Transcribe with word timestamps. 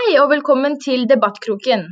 Hei 0.00 0.14
og 0.16 0.30
velkommen 0.30 0.78
til 0.80 1.02
Debattkroken 1.08 1.82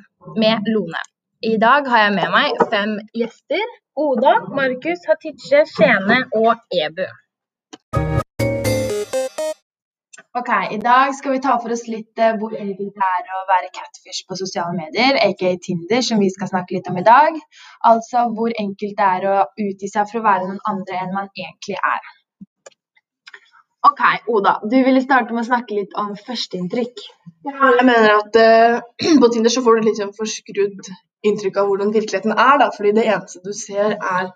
med 0.41 0.69
Lone. 0.73 1.01
I 1.45 1.57
dag 1.61 1.89
har 1.93 2.01
jeg 2.03 2.13
med 2.15 2.31
meg 2.33 2.61
fem 2.73 2.95
gjester. 3.21 3.65
Oda, 4.05 4.33
Markus, 4.59 5.03
Hatice, 5.11 5.61
Skjene 5.69 6.17
og 6.39 6.63
Ebu. 6.85 7.05
Ok, 10.41 10.51
I 10.77 10.81
dag 10.87 11.13
skal 11.19 11.35
vi 11.35 11.43
ta 11.45 11.59
for 11.61 11.75
oss 11.77 11.85
litt 11.91 12.23
eh, 12.25 12.39
hvor 12.41 12.57
enkelt 12.57 12.97
det 12.97 13.11
er 13.11 13.35
å 13.37 13.45
være 13.53 13.73
catfish 13.77 14.25
på 14.25 14.41
sosiale 14.41 14.73
medier, 14.79 15.21
aka 15.29 15.53
Tinder, 15.69 16.01
som 16.09 16.25
vi 16.25 16.31
skal 16.33 16.53
snakke 16.55 16.79
litt 16.79 16.89
om 16.89 17.03
i 17.03 17.05
dag. 17.11 17.37
Altså 17.93 18.25
hvor 18.39 18.57
enkelt 18.65 18.97
det 19.03 19.11
er 19.19 19.29
å 19.35 19.37
utgi 19.67 19.93
seg 19.93 20.09
for 20.09 20.23
å 20.23 20.29
være 20.31 20.49
noen 20.49 20.65
andre 20.73 21.03
enn 21.03 21.17
man 21.19 21.29
egentlig 21.37 21.77
er. 21.77 22.15
Ok, 23.89 24.01
Oda, 24.27 24.59
du 24.71 24.77
ville 24.85 25.01
starte 25.01 25.33
med 25.33 25.45
å 25.45 25.49
snakke 25.49 25.77
litt 25.77 25.95
om 25.99 26.13
førsteinntrykk. 26.27 27.03
Ja, 27.49 27.73
jeg 27.79 27.87
mener 27.89 28.15
at 28.19 28.39
uh, 28.39 28.81
på 29.23 29.31
Tinder 29.33 29.53
så 29.53 29.63
får 29.65 29.79
du 29.79 29.89
litt 29.89 30.01
sånn 30.01 30.15
forskrudd 30.17 30.91
inntrykk 31.27 31.59
av 31.61 31.71
hvordan 31.71 31.93
virkeligheten 31.95 32.35
er, 32.35 32.57
da. 32.61 32.69
Fordi 32.75 32.95
det 32.99 33.07
eneste 33.09 33.43
du 33.45 33.55
ser 33.57 33.97
er 33.97 34.33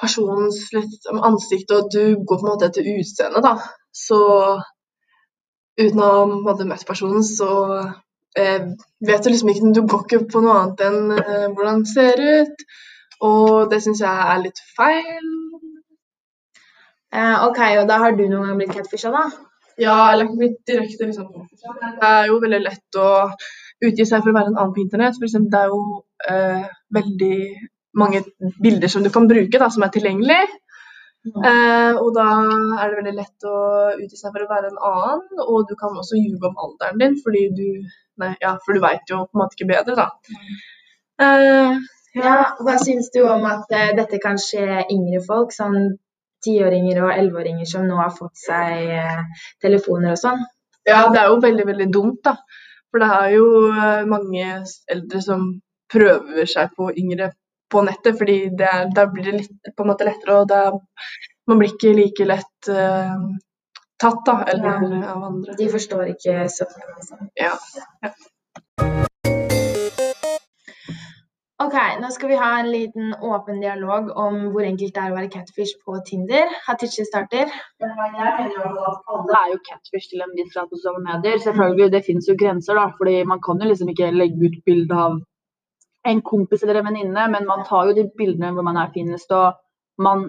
personens 0.00 0.58
liksom, 0.74 1.20
ansikt, 1.28 1.70
og 1.76 1.90
du 1.94 2.16
går 2.18 2.40
på 2.40 2.46
en 2.46 2.50
måte 2.50 2.70
etter 2.70 2.88
utseendet, 2.96 3.44
da. 3.46 3.54
Så 3.94 4.18
uten 5.78 6.02
å 6.02 6.10
ha 6.16 6.24
møtt 6.66 6.86
personen, 6.88 7.22
så 7.26 7.50
eh, 8.38 8.66
vet 9.06 9.24
du 9.24 9.30
liksom 9.30 9.52
ikke 9.52 9.72
Du 9.74 9.84
går 9.86 10.04
ikke 10.06 10.24
på 10.32 10.42
noe 10.42 10.58
annet 10.60 10.84
enn 10.88 11.14
eh, 11.14 11.46
hvordan 11.52 11.84
det 11.84 11.94
ser 11.94 12.24
ut. 12.42 12.66
Og 13.24 13.70
det 13.70 13.80
syns 13.84 14.02
jeg 14.02 14.30
er 14.34 14.42
litt 14.42 14.60
feil. 14.74 15.30
Eh, 17.14 17.36
ok, 17.46 17.60
og 17.80 17.88
da 17.90 17.98
har 18.02 18.16
du 18.18 18.24
noen 18.26 18.48
gang 18.48 18.58
blitt 18.58 18.74
catfisha, 18.74 19.12
da? 19.14 19.28
Ja, 19.78 19.94
eller 20.12 20.28
ikke 20.28 20.40
blitt 20.40 20.58
direkte 20.70 21.06
liksom 21.08 21.30
Det 21.98 22.08
er 22.08 22.28
jo 22.30 22.40
veldig 22.42 22.60
lett 22.62 22.98
å 22.98 23.08
utgi 23.84 24.06
seg 24.06 24.22
for 24.22 24.30
å 24.30 24.36
være 24.36 24.52
en 24.52 24.58
annen 24.58 24.74
på 24.74 24.82
internett. 24.84 25.16
For 25.18 25.26
eksempel, 25.28 25.50
det 25.54 25.62
er 25.62 25.72
jo 25.72 25.80
eh, 26.30 26.66
veldig 26.94 27.38
mange 27.98 28.22
bilder 28.62 28.90
som 28.90 29.06
du 29.06 29.10
kan 29.14 29.28
bruke, 29.30 29.58
da, 29.62 29.70
som 29.70 29.86
er 29.86 29.92
tilgjengelig. 29.94 30.42
Eh, 31.24 31.96
og 31.96 32.10
da 32.16 32.26
er 32.82 32.90
det 32.90 32.98
veldig 32.98 33.16
lett 33.16 33.46
å 33.48 33.56
utgi 33.96 34.18
seg 34.18 34.34
for 34.34 34.44
å 34.44 34.50
være 34.50 34.72
en 34.72 34.80
annen, 34.90 35.22
og 35.46 35.70
du 35.70 35.74
kan 35.80 35.94
også 35.96 36.18
ljuge 36.20 36.50
om 36.50 36.58
alderen 36.66 37.00
din, 37.00 37.20
fordi 37.24 37.46
du 37.58 37.68
Nei, 38.22 38.28
ja, 38.38 38.52
for 38.62 38.76
du 38.76 38.78
veit 38.78 39.10
jo 39.10 39.24
på 39.26 39.34
en 39.34 39.40
måte 39.40 39.56
ikke 39.56 39.66
bedre, 39.72 39.96
da. 39.98 40.04
Eh, 41.24 41.80
Ja, 42.14 42.34
hva 42.62 42.76
syns 42.78 43.08
du 43.10 43.24
om 43.26 43.42
at 43.50 43.72
dette 43.98 44.20
kan 44.22 44.36
skje 44.38 44.84
yngre 44.86 45.18
folk, 45.26 45.50
sånn 45.50 45.96
tiåringer 46.44 47.02
og 47.04 47.12
elleveåringer 47.14 47.68
som 47.68 47.86
nå 47.88 47.98
har 48.00 48.12
fått 48.14 48.36
seg 48.40 48.90
eh, 48.98 49.46
telefoner 49.64 50.14
og 50.14 50.20
sånn? 50.20 50.44
Ja, 50.84 51.06
det 51.12 51.22
er 51.22 51.30
jo 51.32 51.40
veldig, 51.42 51.66
veldig 51.70 51.88
dumt, 51.92 52.20
da. 52.26 52.36
For 52.92 53.02
det 53.02 53.12
er 53.18 53.30
jo 53.34 53.46
eh, 53.72 54.02
mange 54.10 54.50
eldre 54.92 55.22
som 55.24 55.48
prøver 55.92 56.50
seg 56.50 56.74
på 56.76 56.90
yngre 56.92 57.32
på 57.72 57.82
nettet, 57.82 58.18
fordi 58.18 58.38
det 58.58 58.72
da 58.94 59.06
blir 59.10 59.30
det 59.30 59.38
litt, 59.40 59.72
på 59.76 59.84
en 59.84 59.90
måte 59.90 60.06
lettere, 60.06 60.42
og 60.42 60.48
det 60.50 60.60
man 61.48 61.60
blir 61.60 61.74
ikke 61.74 61.94
like 61.96 62.26
lett 62.28 62.68
uh, 62.70 63.24
tatt, 64.00 64.20
da, 64.26 64.36
eller 64.52 65.02
av 65.10 65.24
andre. 65.30 65.56
De 65.58 65.68
forstår 65.72 66.14
ikke 66.14 66.46
så 66.52 66.68
Ja. 67.40 67.56
Ok, 71.62 71.74
nå 72.02 72.08
skal 72.10 72.28
vi 72.32 72.36
ha 72.36 72.48
en 72.58 72.68
liten 72.72 73.12
åpen 73.22 73.60
dialog 73.62 74.08
om 74.18 74.38
hvor 74.50 74.64
enkelt 74.66 74.94
det 74.96 75.02
er 75.04 75.12
å 75.12 75.14
være 75.14 75.30
catfish 75.30 75.76
på 75.86 76.00
Tinder. 76.08 76.48
Hatichi 76.66 77.04
starter. 77.06 77.52
Jeg 77.78 77.92
mener 77.94 78.56
jo 78.56 78.72
at 78.90 79.12
alle 79.14 79.36
er 79.38 79.52
jo 79.52 79.60
catfish 79.68 80.10
til 80.10 80.24
en 80.24 80.32
viss 80.34 80.50
grad 80.56 80.66
på 80.72 80.80
sosiale 80.80 81.04
medier. 81.04 81.38
Selvfølgelig, 81.44 81.92
det 81.94 82.00
finnes 82.08 82.26
jo 82.26 82.34
grenser, 82.40 82.74
da. 82.80 82.88
fordi 82.98 83.20
man 83.30 83.42
kan 83.46 83.62
jo 83.62 83.68
liksom 83.70 83.92
ikke 83.92 84.10
legge 84.16 84.48
ut 84.48 84.56
bilde 84.66 84.98
av 85.04 85.20
en 86.10 86.24
kompis 86.26 86.66
eller 86.66 86.80
en 86.80 86.88
venninne, 86.90 87.28
men 87.36 87.46
man 87.46 87.62
tar 87.70 87.86
jo 87.86 87.94
de 88.00 88.08
bildene 88.18 88.50
hvor 88.56 88.66
man 88.66 88.80
er 88.82 88.90
finest, 88.96 89.30
og 89.30 89.54
man 90.02 90.26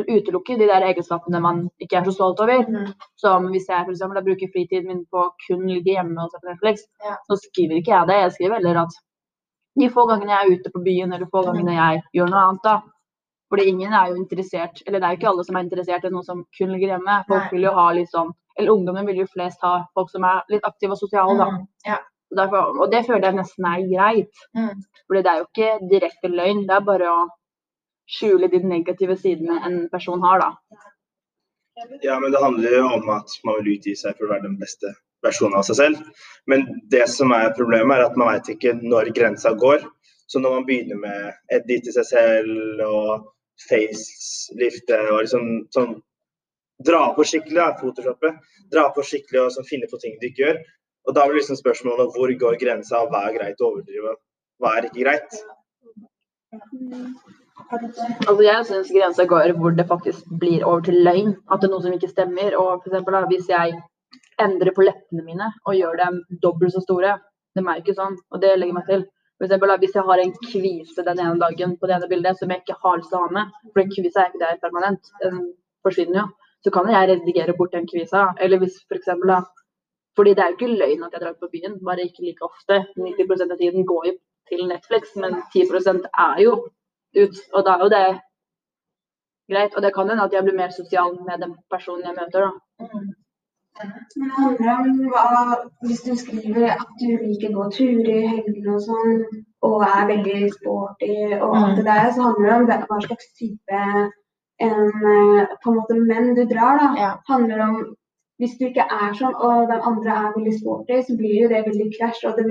utelukker 0.00 0.56
de 0.56 0.70
der 0.72 0.88
egenskapene 0.88 1.42
man 1.44 1.62
ikke 1.84 2.00
er 2.00 2.08
så 2.08 2.16
stolt 2.16 2.40
over. 2.40 2.64
Som 3.20 3.52
hvis 3.52 3.68
jeg 3.68 3.84
for 3.84 3.92
eksempel, 3.92 4.24
bruker 4.24 4.50
fritiden 4.56 4.88
min 4.88 5.04
på 5.12 5.28
kun 5.44 5.68
ligge 5.68 5.98
hjemme 5.98 6.16
og 6.24 6.32
se 6.32 6.40
på 6.40 6.48
Netflix, 6.48 6.88
Ja. 7.04 7.20
så 7.28 7.38
skriver 7.44 7.76
ikke 7.82 7.92
jeg 7.98 8.08
det. 8.14 8.18
Jeg 8.24 8.32
skriver 8.38 8.58
heller 8.62 8.82
at 8.86 8.98
de 9.78 9.90
få 9.92 10.06
gangene 10.08 10.34
jeg 10.34 10.46
er 10.46 10.58
ute 10.58 10.72
på 10.74 10.82
byen, 10.84 11.12
eller 11.14 11.30
få 11.30 11.44
gangene 11.46 11.76
jeg 11.76 12.02
gjør 12.16 12.32
noe 12.32 12.42
annet, 12.46 12.64
da. 12.66 12.76
Fordi 13.50 13.66
ingen 13.66 13.94
er 13.94 14.10
jo 14.10 14.20
interessert, 14.20 14.82
eller 14.86 15.00
det 15.00 15.06
er 15.06 15.14
jo 15.14 15.18
ikke 15.18 15.30
alle 15.32 15.44
som 15.46 15.56
er 15.58 15.64
interessert 15.66 16.06
i 16.06 16.12
noe 16.14 16.26
som 16.26 16.44
kun 16.56 16.70
ligger 16.70 16.94
hjemme. 16.94 17.16
Folk 17.26 17.48
Nei. 17.48 17.50
vil 17.54 17.66
jo 17.66 17.74
ha 17.74 17.86
litt 17.96 18.12
sånn, 18.12 18.30
eller 18.58 18.76
ungdommen 18.76 19.08
vil 19.10 19.24
jo 19.24 19.26
flest 19.32 19.66
ha 19.66 19.72
folk 19.98 20.12
som 20.12 20.26
er 20.28 20.44
litt 20.52 20.66
aktive 20.68 20.94
og 20.94 21.02
sosiale, 21.02 21.34
da. 21.40 21.48
Mm, 21.56 21.66
ja. 21.88 21.98
Derfor, 22.38 22.76
og 22.78 22.92
det 22.92 23.02
føler 23.08 23.26
jeg 23.26 23.38
nesten 23.40 23.66
er 23.66 23.88
greit. 23.90 24.44
Mm. 24.54 24.84
Fordi 25.10 25.22
det 25.26 25.32
er 25.32 25.40
jo 25.40 25.48
ikke 25.48 25.90
direkte 25.90 26.30
løgn, 26.30 26.62
det 26.68 26.76
er 26.76 26.86
bare 26.86 27.10
å 27.10 27.20
skjule 28.10 28.50
de 28.52 28.62
negative 28.62 29.16
sidene 29.18 29.58
en 29.66 29.80
person 29.90 30.22
har, 30.22 30.46
da. 30.46 30.80
Ja, 32.04 32.18
men 32.20 32.30
det 32.30 32.42
handler 32.42 32.76
jo 32.76 32.86
om 32.86 33.10
at 33.14 33.34
man 33.46 33.58
vil 33.60 33.74
utgi 33.74 33.96
seg 33.98 34.14
for 34.18 34.28
å 34.28 34.34
være 34.34 34.46
den 34.46 34.58
beste 34.60 34.92
versjonen 35.24 35.58
av 35.58 35.66
seg 35.68 35.78
selv. 35.80 36.26
Men 36.50 36.66
det 36.92 37.06
som 37.12 37.32
er 37.36 37.54
problemet, 37.56 37.96
er 37.96 38.06
at 38.08 38.18
man 38.20 38.32
vet 38.34 38.52
ikke 38.54 38.76
når 38.80 39.12
grensa 39.16 39.52
går. 39.64 39.84
Så 40.30 40.42
når 40.42 40.58
man 40.58 40.66
begynner 40.68 41.00
med 41.00 41.56
edit 41.56 41.88
i 41.90 41.94
seg 41.96 42.06
selv 42.06 42.84
og 42.86 43.30
facelifte 43.68 45.02
og 45.10 45.24
liksom 45.24 45.50
sånn 45.74 45.98
Dra 46.80 47.10
på 47.12 47.26
skikkelig, 47.28 47.60
da. 47.60 48.30
Dra 48.72 48.86
på 48.96 49.02
skikkelig 49.04 49.40
og 49.42 49.50
sånn, 49.52 49.66
finne 49.68 49.88
på 49.90 49.98
ting 50.00 50.14
du 50.16 50.30
ikke 50.30 50.46
gjør. 50.46 50.60
Og 51.04 51.16
da 51.16 51.26
blir 51.26 51.36
liksom 51.36 51.58
spørsmålet 51.58 52.14
hvor 52.14 52.32
går 52.42 52.56
grensa, 52.62 53.02
hva 53.10 53.26
er 53.28 53.34
greit 53.36 53.60
å 53.60 53.68
overdrive, 53.68 54.14
hva 54.60 54.72
er 54.78 54.88
ikke 54.88 55.02
greit. 55.02 55.36
Altså 58.26 58.42
jeg 58.46 58.66
syns 58.70 58.92
grensa 58.94 59.26
går 59.28 59.52
hvor 59.60 59.76
det 59.76 59.86
faktisk 59.90 60.24
blir 60.40 60.64
over 60.64 60.86
til 60.88 61.02
løgn. 61.04 61.34
At 61.52 61.60
det 61.60 61.68
er 61.68 61.74
noe 61.74 61.84
som 61.84 61.96
ikke 61.98 62.12
stemmer. 62.14 62.56
Og 62.56 62.80
for 62.80 62.90
eksempel, 62.90 63.18
da, 63.18 63.28
hvis 63.28 63.52
jeg 63.52 63.76
endrer 64.42 64.74
på 64.76 64.84
leppene 64.86 65.24
mine 65.26 65.48
og 65.64 65.76
gjør 65.78 65.96
dem 66.00 66.20
dobbelt 66.42 66.74
så 66.74 66.82
store, 66.84 67.16
de 67.56 67.64
er 67.64 67.80
ikke 67.80 67.96
sånn, 67.96 68.18
og 68.30 68.42
det 68.42 68.56
legger 68.58 68.76
meg 68.76 68.90
til. 68.90 69.06
For 69.40 69.48
eksempel, 69.48 69.72
hvis 69.80 69.96
jeg 69.96 70.04
har 70.06 70.20
en 70.20 70.34
kvise 70.44 71.04
den 71.06 71.22
ene 71.22 71.40
dagen 71.40 71.72
på 71.80 71.88
det 71.88 71.96
ene 71.96 72.08
bildet 72.10 72.38
som 72.38 72.50
jeg 72.52 72.60
ikke 72.60 72.76
har 72.82 72.98
lyst 73.00 73.08
til 73.12 73.18
å 73.18 73.22
ha 73.24 73.30
med, 73.38 73.54
for 73.72 73.82
en 73.82 73.94
kvise 73.94 74.20
er 74.20 74.28
ikke 74.28 74.42
der 74.42 74.60
permanent, 74.64 75.10
den 75.22 75.38
forsvinner 75.86 76.20
jo, 76.20 76.26
så 76.60 76.72
kan 76.74 76.90
jeg 76.92 77.08
redigere 77.08 77.56
bort 77.56 77.72
den 77.72 77.88
kvisa. 77.88 78.26
Eller 78.44 78.60
hvis 78.60 78.76
for 78.84 79.00
eksempel 79.00 79.32
fordi 80.18 80.34
det 80.34 80.42
er 80.42 80.50
jo 80.50 80.56
ikke 80.58 80.78
løgn 80.82 81.04
at 81.06 81.14
jeg 81.14 81.22
drar 81.22 81.36
på 81.40 81.48
byen, 81.52 81.78
bare 81.86 82.04
ikke 82.04 82.24
like 82.26 82.44
ofte. 82.44 82.82
90% 82.98 83.54
av 83.54 83.60
tiden 83.62 83.86
går 83.86 84.06
jo 84.08 84.12
til 84.50 84.66
Netflix, 84.68 85.14
men 85.16 85.38
10% 85.54 86.08
er 86.26 86.42
jo 86.44 86.52
ut. 87.22 87.38
Og 87.54 87.64
da 87.66 87.76
er 87.76 87.84
jo 87.84 87.90
det 87.94 88.04
greit. 89.52 89.76
Og 89.76 89.82
det 89.82 89.94
kan 89.94 90.10
hende 90.10 90.26
at 90.26 90.34
jeg 90.36 90.44
blir 90.44 90.58
mer 90.58 90.74
sosial 90.76 91.14
med 91.28 91.40
den 91.44 91.54
personen 91.70 92.04
jeg 92.04 92.18
møter, 92.18 92.48
da. 92.50 92.90
Men 93.80 94.28
det 94.28 94.36
handler 94.36 94.72
om 94.80 94.96
hva 95.12 95.26
Hvis 95.86 96.02
du 96.06 96.14
skriver 96.18 96.72
at 96.74 96.88
du 97.00 97.06
liker 97.22 97.50
å 97.52 97.56
gå 97.58 97.66
turer 97.76 98.10
i 98.16 98.26
helgene 98.32 98.74
og 98.76 98.82
sånn, 98.86 99.22
og 99.68 99.84
er 99.86 100.08
veldig 100.10 100.40
sporty 100.56 101.12
og 101.38 101.54
alt 101.60 101.76
det 101.78 101.84
der, 101.86 102.10
så 102.16 102.26
handler 102.26 102.48
det 102.48 102.56
om 102.56 102.66
hva- 102.70 102.86
hva 102.88 102.98
slags 103.06 103.28
type 103.40 103.80
en, 104.66 104.90
eh, 105.12 105.46
på 105.62 105.70
en 105.70 105.76
måte 105.78 105.96
menn 106.10 106.34
du 106.34 106.44
drar, 106.44 106.78
da. 106.82 106.88
Ja. 107.00 107.10
handler 107.28 107.60
om 107.68 107.96
Hvis 108.40 108.56
du 108.58 108.64
ikke 108.64 108.86
er 108.88 109.10
sånn, 109.12 109.34
og 109.36 109.68
den 109.68 109.82
andre 109.84 110.10
er 110.16 110.32
veldig 110.32 110.54
sporty, 110.60 111.02
så 111.04 111.12
blir 111.16 111.42
jo 111.42 111.48
det 111.48 111.58
veldig 111.66 111.88
krasj. 111.98 112.24
og 112.24 112.36
det 112.38 112.46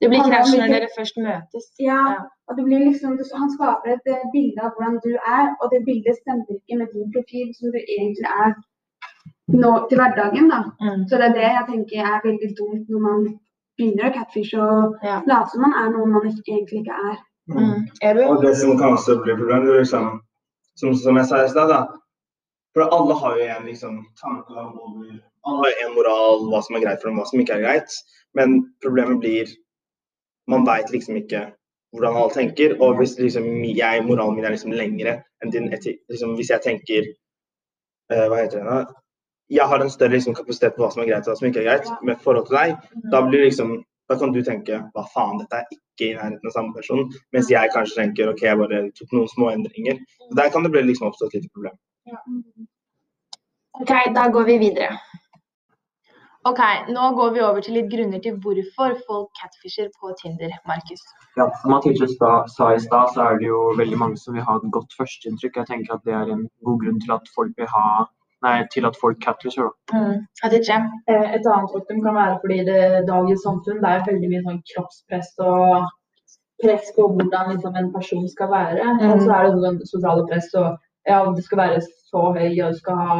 Det 0.00 0.08
blir 0.10 0.18
krasj 0.26 0.50
når 0.58 0.66
dere 0.74 0.88
først 0.98 1.16
møtes. 1.16 1.64
Ja, 1.78 2.00
Ja. 2.10 2.16
og 2.48 2.56
det 2.56 2.64
blir 2.66 2.80
liksom, 2.90 3.14
han 3.38 3.50
skaper 3.54 3.86
et 3.94 4.06
eh, 4.06 4.24
bilde 4.34 4.58
av 4.62 4.72
hvordan 4.74 4.98
du 5.06 5.12
er, 5.14 5.54
og 5.62 5.70
det 5.70 5.84
bildet 5.86 6.16
stemmer 6.18 6.46
ikke 6.50 6.78
med 6.78 6.88
din 6.92 7.12
profil 7.14 7.54
som 7.54 7.70
du 7.70 7.78
egentlig 7.78 8.26
er 8.26 8.50
nå 9.48 9.72
til 9.88 9.98
hverdagen. 10.00 10.48
da. 10.52 10.62
Mm. 10.80 11.04
Så 11.08 11.16
det 11.16 11.28
er 11.28 11.36
det 11.36 11.46
jeg 11.48 11.66
tenker 11.68 11.98
er 12.04 12.24
veldig 12.24 12.50
dumt 12.58 12.88
når 12.88 13.04
man 13.04 13.26
begynner 13.78 14.08
å 14.08 14.14
catfishe 14.14 14.58
og 14.60 14.96
Ja. 15.04 15.22
late 15.26 15.50
som 15.50 15.62
man 15.62 15.74
er 15.82 15.90
noe 15.94 16.06
man 16.06 16.26
ikke, 16.26 16.52
egentlig 16.52 16.82
ikke 16.82 16.98
er. 17.10 17.16
Mm. 17.48 17.86
Ebu? 18.02 18.22
Og 18.28 18.42
det 18.42 18.56
som 18.56 18.78
kan 18.78 18.92
også 18.92 19.22
bli 19.22 19.36
problemet, 19.36 19.68
er 19.68 19.78
liksom, 19.84 20.20
som, 20.76 20.94
som 20.94 21.16
jeg 21.16 21.26
sa 21.26 21.44
i 21.44 21.48
stad, 21.48 21.68
da. 21.68 21.86
For 22.74 22.88
alle 22.92 23.14
har 23.14 23.38
jo 23.38 23.46
en 23.56 23.64
liksom, 23.66 24.04
tanke 24.20 24.52
om 24.54 24.74
Alle 25.48 25.70
har 25.70 25.86
en 25.86 25.94
moral, 25.94 26.44
hva 26.50 26.60
som 26.62 26.76
er 26.76 26.82
greit 26.84 27.00
for 27.00 27.08
dem, 27.08 27.18
hva 27.18 27.24
som 27.26 27.40
ikke 27.40 27.54
er 27.56 27.64
greit. 27.64 27.94
Men 28.34 28.74
problemet 28.84 29.20
blir 29.20 29.46
Man 30.48 30.64
veit 30.64 30.88
liksom 30.90 31.16
ikke 31.16 31.52
hvordan 31.92 32.16
alle 32.16 32.32
tenker. 32.32 32.76
Og 32.80 32.96
hvis 32.96 33.18
liksom 33.18 33.44
jeg, 33.64 34.04
moralen 34.04 34.36
min 34.36 34.44
er 34.44 34.54
liksom 34.54 34.72
lengre 34.72 35.18
enn 35.42 35.52
din 35.52 35.68
etikk 35.72 36.00
liksom, 36.08 36.34
Hvis 36.36 36.50
jeg 36.50 36.64
tenker 36.64 37.08
uh, 38.12 38.26
Hva 38.28 38.42
heter 38.42 38.62
det 38.62 38.66
da? 38.66 38.78
Jeg 39.48 39.68
har 39.68 39.80
en 39.80 39.90
større 39.90 40.12
liksom, 40.12 40.34
kapasitet 40.36 40.76
på 40.76 40.84
hva 40.84 40.90
som 40.92 41.02
er 41.02 41.10
greit 41.10 41.24
og 41.24 41.32
hva 41.32 41.38
som 41.38 41.48
ikke 41.48 41.62
er 41.62 41.68
greit, 41.70 41.92
med 42.04 42.20
forhold 42.24 42.48
til 42.48 42.58
deg. 42.58 42.90
Da 43.12 43.22
blir 43.24 43.46
liksom 43.46 43.78
da 44.08 44.16
kan 44.16 44.32
du 44.32 44.40
tenke 44.44 44.78
hva 44.94 45.04
faen, 45.12 45.36
dette 45.42 45.58
er 45.58 45.66
ikke 45.74 46.06
i 46.06 46.14
nærheten 46.16 46.48
av 46.48 46.54
samme 46.54 46.72
person. 46.72 47.04
Mens 47.36 47.50
jeg 47.52 47.72
kanskje 47.74 47.98
tenker 48.00 48.30
ok, 48.32 48.42
jeg 48.46 48.60
bare 48.60 48.80
tok 48.96 49.14
noen 49.16 49.28
små 49.28 49.50
endringer. 49.52 50.00
Så 50.24 50.38
Der 50.40 50.50
kan 50.54 50.64
det 50.64 50.72
bli 50.72 50.82
liksom 50.88 51.10
oppstå 51.10 51.28
et 51.28 51.38
lite 51.38 51.52
problem. 51.52 51.76
Ok, 53.82 53.92
da 54.16 54.28
går 54.32 54.48
vi 54.48 54.58
videre. 54.64 54.88
Ok, 56.48 56.60
nå 56.88 57.10
går 57.18 57.32
vi 57.34 57.40
over 57.44 57.60
til 57.60 57.74
litt 57.76 57.90
grunner 57.92 58.20
til 58.24 58.38
hvorfor 58.40 58.94
folk 59.08 59.28
catfisher 59.36 59.90
på 60.00 60.14
Tinder, 60.22 60.54
Markus. 60.70 61.02
Ja, 61.36 61.50
som 61.60 61.74
Mathilde 61.74 62.08
sa 62.08 62.68
i 62.72 62.80
stad, 62.80 63.12
så 63.12 63.26
er 63.26 63.40
det 63.42 63.50
jo 63.50 63.58
veldig 63.76 63.98
mange 64.00 64.16
som 64.22 64.38
vil 64.38 64.46
ha 64.46 64.56
et 64.56 64.70
godt 64.72 64.94
førsteinntrykk. 64.96 65.60
Jeg 65.60 65.68
tenker 65.72 65.98
at 65.98 66.06
det 66.08 66.14
er 66.16 66.32
en 66.32 66.46
god 66.64 66.80
grunn 66.84 67.02
til 67.04 67.12
at 67.18 67.28
folk 67.34 67.52
vil 67.60 67.68
ha 67.74 67.88
Nei, 68.42 68.62
til 68.70 68.84
at 68.86 68.96
folk 69.00 69.18
catfisher. 69.20 69.68
da. 69.92 69.98
Mm. 69.98 70.26
Eh, 71.08 71.34
Et 71.34 71.46
annet 71.46 71.70
faktum 71.74 72.02
kan 72.04 72.14
være 72.14 72.38
fordi 72.42 72.58
det 72.64 73.06
dagens 73.08 73.42
samfunn 73.42 73.80
det 73.82 73.90
er 73.90 74.04
veldig 74.06 74.28
mye 74.30 74.42
sånn 74.46 74.60
kroppspress 74.72 75.32
og 75.40 75.88
press 76.62 76.92
på 76.96 77.08
hvordan 77.16 77.50
liksom, 77.54 77.74
en 77.76 77.92
person 77.92 78.28
skal 78.28 78.48
være. 78.50 78.84
Mm. 79.00 79.12
Og 79.12 79.20
så 79.26 79.30
er 79.34 79.42
det 79.48 79.62
sånn 79.64 79.80
sosiale 79.86 80.26
press 80.30 80.54
og 80.54 80.78
ja, 81.08 81.24
du 81.24 81.42
skal 81.42 81.58
være 81.58 81.80
så 81.82 82.22
høy 82.38 82.62
og 82.62 82.72
du 82.72 82.78
skal 82.78 82.96
ha 82.96 83.18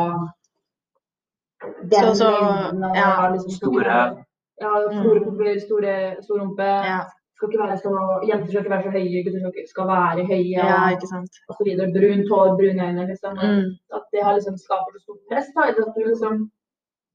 den 1.82 2.14
Så- 2.14 2.14
så- 2.14 2.94
ja. 2.94 3.28
liksom, 3.32 3.50
Store- 3.50 4.24
Ja, 4.60 4.70
store 4.90 5.20
Mm. 5.20 5.34
store, 5.36 5.60
store, 5.60 6.16
store 6.22 6.40
rumpe. 6.40 6.62
Ja. 6.62 7.00
Skal 7.38 7.48
ikke 7.52 7.62
være 7.62 7.78
så, 7.78 7.90
jenter 8.28 8.48
skal 8.50 8.60
ikke 8.64 8.72
være 8.74 8.86
så 8.88 8.92
høye, 8.98 9.20
gutter 9.24 9.40
skal 9.40 9.52
ikke- 9.54 9.70
skal 9.72 9.86
være 9.94 10.22
høye. 10.30 10.58
ja, 10.58 10.78
ikke 10.94 11.08
sant. 11.14 11.32
og 11.48 11.54
så 11.58 11.62
videre. 11.68 11.86
Brunt 11.96 12.28
hår, 12.32 12.48
brune 12.58 12.82
øyne. 12.88 13.04
Liksom. 13.10 13.32
Mm. 13.38 13.68
At 13.96 14.04
det 14.12 14.20
har 14.26 14.32
liksom 14.38 14.56
skaper 14.64 14.90
så 14.94 15.00
stort 15.06 15.20
press. 15.30 15.46
Da, 15.54 15.60
at 15.70 15.76
du 15.96 16.02
liksom 16.12 16.34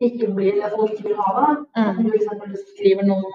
ikke 0.07 0.25
blir 0.37 0.53
det 0.61 0.69
folk 0.77 0.95
vil 1.05 1.15
ha. 1.15 1.33
At 1.75 1.95
Mm. 1.97 2.03
du 2.03 2.09
liksom 2.15 2.37
skriver 2.71 3.03
noe, 3.11 3.33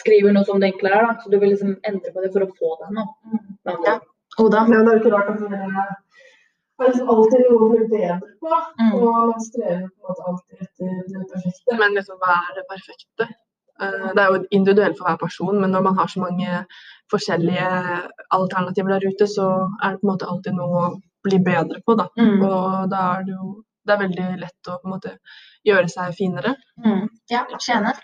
skriver 0.00 0.30
noe 0.36 0.44
som 0.44 0.60
det 0.60 0.66
egentlig 0.68 0.92
er. 0.98 1.02
Da. 1.06 1.12
Så 1.22 1.26
du 1.32 1.38
vil 1.40 1.50
liksom 1.54 1.70
endre 1.88 2.10
på 2.14 2.20
det 2.22 2.30
for 2.34 2.40
å 2.44 2.50
få 2.60 2.68
deg 2.82 2.90
noe. 2.98 3.08
Men, 3.64 3.76
Ja. 3.88 3.96
Oda? 4.38 4.60
Men 4.68 4.84
det 4.84 4.90
er 4.94 4.98
ikke 5.00 5.12
rart 5.16 5.28
at 5.32 5.38
det 5.40 5.48
er 5.48 5.96
det 6.78 6.86
er 6.86 6.90
liksom 6.92 7.08
alltid 7.10 7.40
noe 7.48 7.58
å 7.66 7.70
bli 7.72 7.84
bedre 7.90 8.20
på. 8.42 8.50
Mm. 8.78 8.92
Og 8.94 9.02
man 9.32 9.40
strever 9.48 9.86
på 9.88 9.98
en 9.98 10.08
måte 10.08 10.22
alltid 10.28 10.56
etter 10.62 10.86
det 11.08 11.26
perfekte. 11.32 11.70
Men 11.80 11.90
liksom, 11.98 12.16
hva 12.22 12.34
er 12.46 12.52
det 12.58 12.64
perfekte? 12.74 13.24
Eh, 13.80 14.08
Det 14.14 14.22
er 14.22 14.32
jo 14.34 14.44
individuelt 14.50 14.98
for 14.98 15.06
hver 15.08 15.18
person, 15.20 15.60
men 15.60 15.70
når 15.70 15.82
man 15.82 15.96
har 15.98 16.06
så 16.08 16.20
mange 16.20 16.64
forskjellige 17.12 17.68
alternativer 18.34 18.88
der 18.98 19.06
ute, 19.08 19.26
så 19.26 19.46
er 19.82 19.90
det 19.94 20.00
på 20.00 20.06
en 20.06 20.12
måte 20.12 20.28
alltid 20.28 20.54
noe 20.58 20.82
å 20.82 21.00
bli 21.24 21.38
bedre 21.38 21.80
på, 21.86 21.94
da. 21.98 22.08
Mm. 22.18 22.42
Og 22.42 22.90
da 22.90 23.02
er 23.18 23.24
det 23.24 23.34
jo 23.36 23.62
det 23.88 23.94
er 23.94 24.02
veldig 24.04 24.24
lett 24.42 24.68
å 24.68 24.74
på 24.82 24.84
en 24.88 24.92
måte 24.92 25.14
gjøre 25.64 25.88
seg 25.88 26.12
finere. 26.18 26.50
Mm. 26.84 27.06
Ja, 27.30 27.46
tjene. 27.58 27.94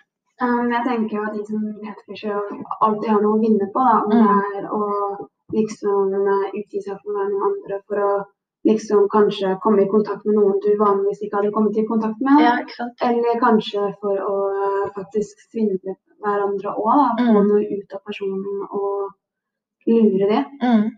Um, 0.40 0.70
jeg 0.72 0.82
tenker 0.86 1.16
jo 1.18 1.24
at 1.28 1.34
de 1.36 1.42
som 1.44 1.66
catfisher 1.84 2.38
alltid 2.80 3.10
har 3.10 3.20
noe 3.20 3.36
å 3.36 3.42
vinne 3.42 3.68
på, 3.74 3.82
da. 3.84 3.98
Om 4.00 4.14
Mm. 4.14 4.22
det 4.24 4.62
er 4.62 4.70
å 4.72 5.28
liksom 5.52 6.14
eh, 6.14 6.46
utgi 6.60 6.80
seg 6.82 6.96
for 7.02 7.12
å 7.12 7.18
være 7.18 7.30
noen 7.34 7.46
andre 7.50 7.80
for 7.86 7.96
å 8.00 8.24
liksom 8.64 9.08
kanskje 9.12 9.56
komme 9.62 9.82
i 9.84 9.88
kontakt 9.90 10.24
med 10.24 10.38
noen 10.38 10.60
du 10.64 10.70
vanligvis 10.80 11.22
ikke 11.22 11.36
hadde 11.40 11.52
kommet 11.52 11.76
i 11.76 11.86
kontakt 11.88 12.20
med. 12.24 12.40
Ja. 12.44 12.54
Eller 13.08 13.40
kanskje 13.42 13.90
for 14.00 14.16
å 14.24 14.36
eh, 14.54 14.86
faktisk 14.96 15.44
svindle 15.50 15.96
hverandre 16.24 16.72
òg. 16.72 17.20
Få 17.20 17.40
Mm. 17.40 17.48
noe 17.48 17.64
ut 17.78 17.92
av 17.94 18.00
personen 18.06 18.66
og 18.70 19.10
lure 19.86 20.28
det. 20.30 20.44
Mm. 20.62 20.90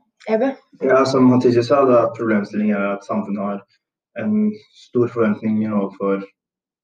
Ja, 0.83 1.05
som 1.05 1.31
Hatice 1.31 1.63
sa, 1.63 1.85
da, 1.87 2.07
problemstillingen 2.17 2.77
er 2.77 2.95
at 2.97 3.05
samfunnet 3.05 3.43
har 3.43 3.61
en 4.19 4.53
stor 4.75 5.09
forventning 5.09 5.67
overfor 5.73 6.23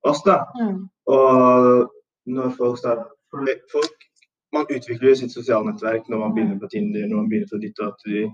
oss. 0.04 0.22
da. 0.26 0.44
Mm. 0.60 0.88
Og 1.06 1.90
når 2.26 2.50
folk 2.58 2.78
starter 2.78 3.10
folk, 3.72 3.98
Man 4.54 4.66
utvikler 4.68 5.08
jo 5.08 5.14
sitt 5.16 5.32
sosiale 5.32 5.64
nettverk 5.64 6.08
når 6.12 6.18
man 6.18 6.34
begynner 6.34 6.58
på 6.60 6.68
Tinder, 6.68 7.06
når 7.08 7.16
man 7.16 7.28
begynner 7.28 7.48
på 7.48 7.60
ditt 7.62 7.78
og 7.80 7.86
datt 7.86 8.02
i 8.12 8.24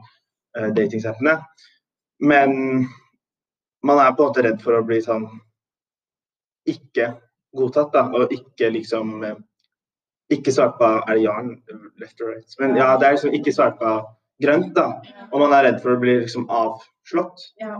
uh, 0.58 0.70
datingsappene. 0.74 1.34
Men 2.18 2.86
man 3.82 3.98
er 4.02 4.14
på 4.14 4.24
en 4.24 4.30
måte 4.30 4.44
redd 4.46 4.62
for 4.62 4.78
å 4.78 4.84
bli 4.86 4.98
sånn 5.02 5.26
ikke 6.68 7.12
godtatt, 7.56 7.92
da. 7.94 8.06
Og 8.14 8.32
ikke 8.34 8.72
liksom 8.74 9.22
eh, 9.24 9.38
Ikke 10.34 10.52
sveipa 10.52 10.98
Er 11.08 11.16
det 11.16 11.22
Jan? 11.24 11.54
Left 11.96 12.20
or 12.20 12.34
right? 12.34 12.56
Men 12.60 12.76
ja, 12.76 12.90
det 13.00 13.06
er 13.06 13.14
liksom 13.16 13.36
ikke 13.38 13.54
sveipa 13.54 13.92
grønt, 14.42 14.74
da. 14.76 14.90
Og 15.32 15.40
man 15.40 15.54
er 15.56 15.64
redd 15.68 15.78
for 15.82 15.94
å 15.94 16.02
bli 16.02 16.18
liksom 16.20 16.44
avslått. 16.52 17.46
Ja. 17.62 17.78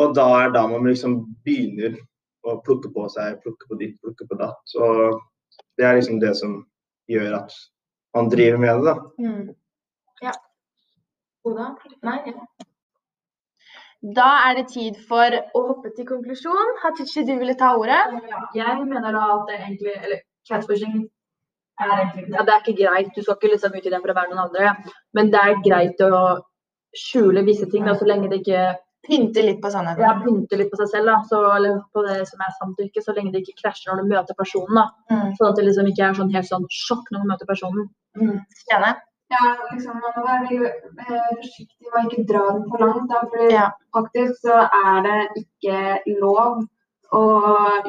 Og 0.00 0.14
da 0.16 0.26
er 0.40 0.54
da 0.54 0.64
man 0.70 0.88
liksom 0.88 1.20
begynner 1.44 1.98
å 2.48 2.56
plukke 2.64 2.88
på 2.94 3.04
seg, 3.12 3.36
plukke 3.44 3.68
på 3.68 3.78
ditt, 3.82 3.98
plukke 4.00 4.26
på 4.30 4.38
datt. 4.40 4.74
Og 4.80 5.20
det 5.78 5.86
er 5.86 5.98
liksom 5.98 6.22
det 6.22 6.32
som 6.40 6.62
gjør 7.10 7.36
at 7.42 7.54
man 8.16 8.30
driver 8.32 8.64
med 8.64 8.80
det, 8.80 8.94
da. 8.94 8.96
Mm. 9.20 9.52
Ja. 10.24 10.34
Oda? 11.46 11.68
Nei? 12.06 12.16
Ja. 12.32 12.69
Da 14.00 14.28
er 14.48 14.56
det 14.56 14.68
tid 14.72 14.96
for 15.08 15.28
å 15.28 15.62
hoppe 15.68 15.90
til 15.96 16.06
konklusjon. 16.08 16.76
Hatichi, 16.82 17.24
du 17.28 17.34
ville 17.38 17.56
ta 17.60 17.74
ordet? 17.76 18.00
Jeg 18.56 18.76
mener 18.88 19.12
da 19.12 19.24
at 19.34 19.50
det 19.50 19.58
egentlig 19.58 19.96
Eller 19.98 20.22
catfishing 20.48 21.02
er 21.80 21.96
egentlig 21.98 22.32
ja, 22.32 22.44
Det 22.44 22.54
er 22.54 22.62
ikke 22.62 22.78
greit. 22.78 23.10
Du 23.16 23.22
skal 23.22 23.36
ikke 23.36 23.52
liksom 23.54 23.76
ut 23.76 23.86
i 23.86 23.92
den 23.92 24.00
for 24.00 24.12
å 24.12 24.16
være 24.16 24.32
noen 24.32 24.46
andre. 24.46 24.94
Men 25.16 25.32
det 25.34 25.42
er 25.42 25.60
greit 25.66 26.00
å 26.06 26.22
skjule 26.96 27.44
visse 27.46 27.68
ting 27.70 27.84
da, 27.86 27.94
så 27.94 28.08
lenge 28.08 28.30
det 28.30 28.40
ikke 28.40 28.70
Pynte 29.00 29.40
litt 29.40 29.62
på 29.62 29.70
sannheten. 29.72 30.02
ja, 30.04 30.10
pynter 30.20 30.60
litt 30.60 30.68
på 30.72 30.76
seg 30.76 30.88
selv. 30.90 31.08
Da, 31.08 31.20
så, 31.28 31.38
eller 31.56 31.78
på 31.94 32.02
det 32.04 32.18
som 32.28 32.42
er 32.44 32.50
samtykke, 32.58 33.00
så 33.04 33.14
lenge 33.16 33.32
det 33.32 33.40
ikke 33.44 33.62
krasjer 33.62 33.94
når 33.94 34.02
du 34.02 34.10
møter 34.12 34.36
personen. 34.36 34.76
da. 34.76 34.84
Mm. 35.12 35.30
Sånn 35.38 35.48
at 35.48 35.56
det 35.56 35.64
liksom 35.68 35.88
ikke 35.88 36.08
er 36.08 36.18
sånn 36.18 36.34
helt 36.34 36.48
sånn 36.48 36.66
sjokk 36.74 37.08
når 37.08 37.22
du 37.22 37.30
møter 37.30 37.48
personen. 37.48 37.86
Mm. 38.20 38.42
Ja, 39.30 39.42
liksom 39.72 40.00
man 40.02 40.12
må 40.16 40.22
være 40.26 40.66
eh, 40.66 41.30
forsiktig 41.38 41.86
med 41.86 41.96
å 42.00 42.04
ikke 42.08 42.26
dra 42.32 42.42
den 42.52 42.64
for 42.70 42.82
langt. 42.82 43.08
Da, 43.12 43.20
for 43.30 43.50
Ja. 43.52 43.66
faktisk 43.94 44.40
så 44.42 44.56
er 44.66 45.02
det 45.06 45.44
ikke 45.44 46.18
lov 46.20 46.64
å 47.12 47.22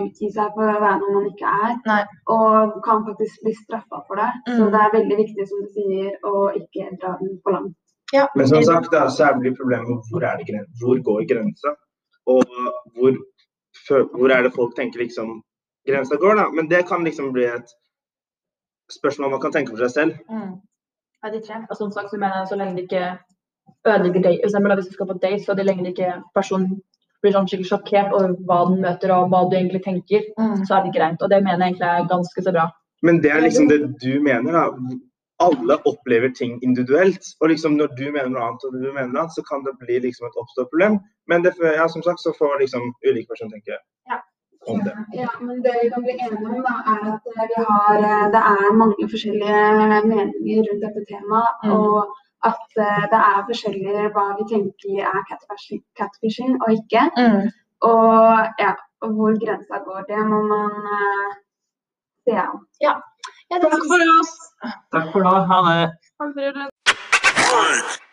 utgi 0.01 0.29
seg 0.33 0.53
for 0.55 0.69
å 0.69 0.79
være 0.81 0.99
noe 1.01 1.13
man 1.17 1.27
ikke 1.31 1.49
er. 1.65 1.73
Nei. 1.85 2.03
Og 2.35 2.77
kan 2.85 3.03
faktisk 3.05 3.41
bli 3.43 3.53
straffa 3.57 4.03
for 4.07 4.15
det. 4.21 4.29
Så 4.47 4.63
Mm. 4.65 4.71
det 4.71 4.79
er 4.81 4.95
veldig 4.97 5.17
viktig 5.23 5.47
som 5.47 5.61
du 5.61 5.67
sier, 5.73 6.15
å 6.23 6.53
ikke 6.61 6.99
dra 7.01 7.17
den 7.19 7.39
for 7.43 7.51
langt. 7.57 7.75
Ja. 8.13 8.27
Men 8.35 8.47
som 8.47 8.63
sagt, 8.63 8.91
det 8.91 8.99
så 9.17 9.29
er 9.29 9.39
det 9.41 9.57
problemet 9.57 10.01
hvor 10.11 10.23
er 10.23 10.37
det 10.37 10.65
hvor 10.81 10.97
går 11.01 11.25
grensa? 11.27 11.75
Og 12.27 12.43
hvor, 12.95 13.13
hvor 14.17 14.31
er 14.31 14.43
det 14.43 14.53
folk 14.53 14.75
tenker 14.75 14.99
liksom 14.99 15.41
grensa 15.87 16.17
går, 16.17 16.35
da? 16.35 16.49
Men 16.51 16.67
det 16.67 16.87
kan 16.87 17.03
liksom 17.03 17.31
bli 17.33 17.45
et 17.45 17.69
spørsmål 18.91 19.31
man 19.31 19.39
kan 19.41 19.51
tenke 19.51 19.69
for 19.69 19.77
seg 19.87 19.89
selv. 19.89 20.19
Mm. 20.29 20.61
Hatice? 21.23 21.59
Og 21.69 21.77
som 21.77 21.91
sagt 21.91 22.09
så 22.11 22.17
mener 22.17 22.41
jeg 22.41 22.47
så 22.51 22.57
lenge 22.59 22.75
det 22.77 22.87
ikke 22.89 23.17
ødelegger 23.87 24.21
date. 24.25 24.39
For 24.41 24.49
eksempel 24.49 24.75
hvis 24.77 24.87
du 24.89 24.95
skal 24.97 25.07
på 25.11 25.19
date, 25.21 25.43
så 25.43 25.51
er 25.51 25.59
det 25.59 25.65
lenge 25.67 25.85
det 25.85 25.93
ikke 25.95 26.13
personen 26.35 26.81
blir 27.21 27.35
sånn 27.35 27.47
skikkelig 27.49 27.69
sjokkert 27.69 28.13
over 28.17 28.33
hva 28.49 28.59
den 28.69 28.81
møter 28.81 29.13
og 29.13 29.29
hva 29.29 29.43
du 29.49 29.55
egentlig 29.57 29.83
tenker, 29.85 30.23
Mm. 30.39 30.65
så 30.65 30.77
er 30.77 30.83
det 30.87 30.95
greit. 30.97 31.21
Og 31.21 31.29
det 31.29 31.43
mener 31.43 31.59
jeg 31.61 31.73
egentlig 31.75 31.89
er 31.89 32.07
ganske 32.09 32.43
så 32.43 32.51
bra. 32.55 32.65
Men 33.03 33.21
det 33.21 33.31
er 33.31 33.41
liksom 33.41 33.67
det 33.69 33.79
du 34.01 34.19
mener, 34.21 34.51
da. 34.51 34.65
Alle 35.41 35.77
opplever 35.89 36.29
ting 36.37 36.59
individuelt. 36.63 37.21
Og 37.41 37.49
liksom 37.49 37.77
når 37.77 37.95
du 37.97 38.11
mener 38.11 38.29
noe 38.29 38.43
annet 38.45 38.65
og 38.65 38.73
du 38.73 38.91
mener 38.93 39.09
noe 39.09 39.21
annet, 39.23 39.33
så 39.37 39.41
kan 39.45 39.63
det 39.65 39.73
bli 39.79 39.99
liksom 39.99 40.27
et 40.27 40.37
oppstått 40.37 40.69
problem. 40.69 40.99
Men 41.27 41.41
det, 41.41 41.53
ja, 41.61 41.87
som 41.87 42.03
sagt 42.03 42.19
så 42.21 42.33
får 42.37 42.59
liksom 42.61 42.81
ulike 43.05 43.27
personer 43.29 43.51
tenke 43.57 43.77
Ja. 44.09 44.17
Om 44.67 44.77
det. 44.85 44.93
Ja, 45.21 45.29
men 45.39 45.55
det 45.65 45.73
vi 45.83 45.89
kan 45.89 46.01
bli 46.05 46.13
enige 46.25 46.45
om, 46.49 46.59
da, 46.67 46.73
er 46.93 47.01
at 47.13 47.23
eh, 47.31 47.45
vi 47.51 47.57
har, 47.69 47.95
eh, 48.09 48.25
det 48.35 48.41
er 48.53 48.79
mange 48.81 49.03
forskjellige 49.13 49.61
meninger 50.11 50.61
rundt 50.67 50.83
dette 50.85 51.01
temaet. 51.09 51.51
Mm. 51.63 51.69
Og 51.75 51.97
at 52.51 52.69
eh, 52.85 53.03
det 53.13 53.21
er 53.31 53.39
forskjellig 53.49 53.93
hva 54.15 54.25
vi 54.39 54.43
tenker 54.53 54.95
er 55.13 55.21
catfishing, 55.29 55.83
catfishing 55.99 56.53
og 56.63 56.69
ikke. 56.77 57.03
Mm. 57.17 57.43
Og 57.91 58.13
ja, 58.63 58.71
hvor 59.17 59.31
grensa 59.45 59.75
går, 59.85 59.99
det 60.09 60.21
må 60.31 60.39
man 60.53 60.73
uh, 60.97 61.29
se 62.23 62.33
an. 62.37 62.59
Ja, 62.85 62.93
ja 63.49 63.55
Takk 63.63 63.83
for 63.89 64.01
oss! 64.19 64.33
Takk 64.93 65.07
for 65.15 65.21
nå. 65.25 65.33
Ha 65.49 65.57
det. 65.71 65.89